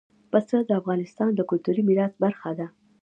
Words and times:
پسه 0.31 0.57
د 0.67 0.71
افغانستان 0.81 1.29
د 1.35 1.41
کلتوري 1.49 1.81
میراث 1.87 2.13
برخه 2.23 2.51
ده. 2.59 2.67